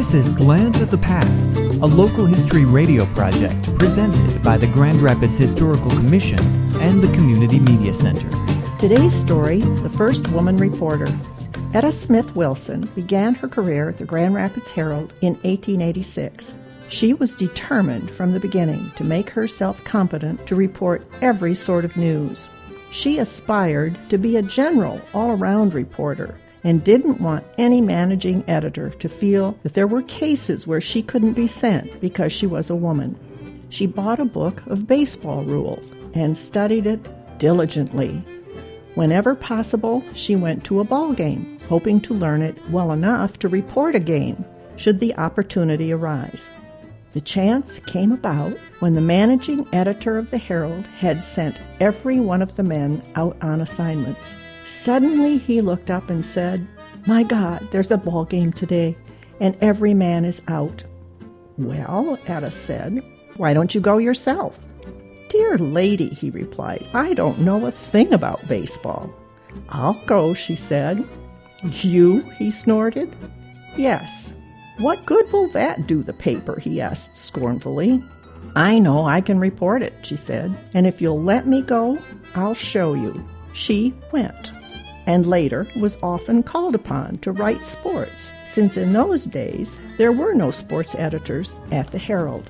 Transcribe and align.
This 0.00 0.14
is 0.14 0.32
Glance 0.32 0.80
at 0.80 0.90
the 0.90 0.96
Past, 0.96 1.54
a 1.58 1.84
local 1.84 2.24
history 2.24 2.64
radio 2.64 3.04
project 3.12 3.62
presented 3.78 4.42
by 4.42 4.56
the 4.56 4.66
Grand 4.68 5.02
Rapids 5.02 5.36
Historical 5.36 5.90
Commission 5.90 6.38
and 6.80 7.02
the 7.02 7.12
Community 7.12 7.58
Media 7.58 7.92
Center. 7.92 8.30
Today's 8.78 9.14
story 9.14 9.58
The 9.60 9.90
First 9.90 10.28
Woman 10.28 10.56
Reporter. 10.56 11.14
Etta 11.74 11.92
Smith 11.92 12.34
Wilson 12.34 12.86
began 12.94 13.34
her 13.34 13.46
career 13.46 13.90
at 13.90 13.98
the 13.98 14.06
Grand 14.06 14.34
Rapids 14.34 14.70
Herald 14.70 15.12
in 15.20 15.34
1886. 15.42 16.54
She 16.88 17.12
was 17.12 17.34
determined 17.34 18.10
from 18.10 18.32
the 18.32 18.40
beginning 18.40 18.90
to 18.92 19.04
make 19.04 19.28
herself 19.28 19.84
competent 19.84 20.46
to 20.46 20.56
report 20.56 21.06
every 21.20 21.54
sort 21.54 21.84
of 21.84 21.98
news. 21.98 22.48
She 22.90 23.18
aspired 23.18 23.98
to 24.08 24.16
be 24.16 24.38
a 24.38 24.42
general, 24.42 24.98
all 25.12 25.32
around 25.32 25.74
reporter 25.74 26.36
and 26.64 26.84
didn't 26.84 27.20
want 27.20 27.44
any 27.58 27.80
managing 27.80 28.44
editor 28.48 28.90
to 28.90 29.08
feel 29.08 29.58
that 29.62 29.74
there 29.74 29.86
were 29.86 30.02
cases 30.02 30.66
where 30.66 30.80
she 30.80 31.02
couldn't 31.02 31.32
be 31.32 31.46
sent 31.46 32.00
because 32.00 32.32
she 32.32 32.46
was 32.46 32.70
a 32.70 32.76
woman. 32.76 33.18
She 33.70 33.86
bought 33.86 34.20
a 34.20 34.24
book 34.24 34.64
of 34.66 34.86
baseball 34.86 35.44
rules 35.44 35.90
and 36.14 36.36
studied 36.36 36.86
it 36.86 37.38
diligently. 37.38 38.24
Whenever 38.94 39.34
possible, 39.34 40.04
she 40.14 40.36
went 40.36 40.64
to 40.64 40.80
a 40.80 40.84
ball 40.84 41.12
game, 41.12 41.60
hoping 41.68 42.00
to 42.00 42.14
learn 42.14 42.42
it 42.42 42.56
well 42.70 42.92
enough 42.92 43.38
to 43.38 43.48
report 43.48 43.94
a 43.94 44.00
game 44.00 44.44
should 44.76 44.98
the 44.98 45.14
opportunity 45.16 45.92
arise. 45.92 46.50
The 47.12 47.20
chance 47.20 47.80
came 47.80 48.12
about 48.12 48.56
when 48.78 48.94
the 48.94 49.00
managing 49.00 49.66
editor 49.72 50.16
of 50.16 50.30
the 50.30 50.38
Herald 50.38 50.86
had 50.86 51.22
sent 51.24 51.60
every 51.80 52.20
one 52.20 52.40
of 52.40 52.56
the 52.56 52.62
men 52.62 53.02
out 53.14 53.36
on 53.42 53.60
assignments. 53.60 54.34
Suddenly 54.70 55.36
he 55.36 55.60
looked 55.60 55.90
up 55.90 56.10
and 56.10 56.24
said, 56.24 56.64
My 57.04 57.24
God, 57.24 57.68
there's 57.72 57.90
a 57.90 57.98
ball 57.98 58.24
game 58.24 58.52
today, 58.52 58.96
and 59.40 59.58
every 59.60 59.94
man 59.94 60.24
is 60.24 60.40
out. 60.46 60.84
Well, 61.58 62.18
Etta 62.26 62.52
said, 62.52 63.02
Why 63.36 63.52
don't 63.52 63.74
you 63.74 63.80
go 63.80 63.98
yourself? 63.98 64.64
Dear 65.28 65.58
lady, 65.58 66.08
he 66.08 66.30
replied, 66.30 66.86
I 66.94 67.14
don't 67.14 67.40
know 67.40 67.66
a 67.66 67.72
thing 67.72 68.14
about 68.14 68.46
baseball. 68.46 69.12
I'll 69.70 70.00
go, 70.06 70.34
she 70.34 70.54
said. 70.54 71.04
You? 71.64 72.20
he 72.38 72.52
snorted. 72.52 73.14
Yes, 73.76 74.32
what 74.78 75.04
good 75.04 75.30
will 75.32 75.48
that 75.48 75.88
do 75.88 76.00
the 76.00 76.14
paper? 76.14 76.60
he 76.60 76.80
asked 76.80 77.16
scornfully. 77.16 78.02
I 78.54 78.78
know 78.78 79.04
I 79.04 79.20
can 79.20 79.40
report 79.40 79.82
it, 79.82 79.94
she 80.02 80.14
said, 80.14 80.56
and 80.74 80.86
if 80.86 81.02
you'll 81.02 81.20
let 81.20 81.48
me 81.48 81.60
go, 81.60 81.98
I'll 82.36 82.54
show 82.54 82.94
you. 82.94 83.28
She 83.52 83.92
went, 84.12 84.52
and 85.10 85.26
later 85.26 85.66
was 85.74 85.98
often 86.04 86.40
called 86.40 86.76
upon 86.76 87.18
to 87.18 87.32
write 87.32 87.64
sports, 87.64 88.30
since 88.46 88.76
in 88.76 88.92
those 88.92 89.24
days 89.24 89.76
there 89.98 90.12
were 90.12 90.34
no 90.34 90.52
sports 90.52 90.94
editors 90.94 91.56
at 91.72 91.90
the 91.90 91.98
Herald. 91.98 92.48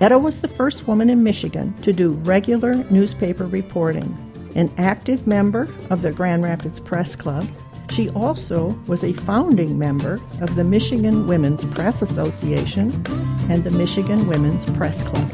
Etta 0.00 0.18
was 0.18 0.40
the 0.40 0.48
first 0.48 0.88
woman 0.88 1.10
in 1.10 1.22
Michigan 1.22 1.74
to 1.82 1.92
do 1.92 2.12
regular 2.12 2.76
newspaper 2.84 3.44
reporting. 3.44 4.16
An 4.54 4.72
active 4.78 5.26
member 5.26 5.68
of 5.90 6.00
the 6.00 6.10
Grand 6.10 6.42
Rapids 6.42 6.80
Press 6.80 7.14
Club, 7.14 7.46
she 7.90 8.08
also 8.10 8.68
was 8.86 9.04
a 9.04 9.12
founding 9.12 9.78
member 9.78 10.18
of 10.40 10.54
the 10.54 10.64
Michigan 10.64 11.26
Women's 11.26 11.66
Press 11.66 12.00
Association 12.00 12.90
and 13.50 13.62
the 13.62 13.70
Michigan 13.70 14.26
Women's 14.26 14.64
Press 14.64 15.02
Club. 15.02 15.30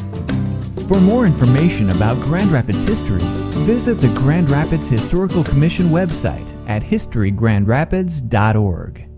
For 0.88 1.00
more 1.00 1.24
information 1.24 1.90
about 1.90 2.20
Grand 2.20 2.50
Rapids 2.50 2.82
history, 2.82 3.22
visit 3.64 4.00
the 4.00 4.12
Grand 4.14 4.50
Rapids 4.50 4.88
Historical 4.88 5.44
Commission 5.44 5.90
website 5.90 6.53
at 6.66 6.82
historygrandrapids.org. 6.82 9.13